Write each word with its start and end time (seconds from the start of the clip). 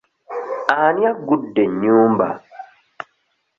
Ani 0.79 1.03
aggudde 1.09 1.61
ennyumba? 1.67 2.27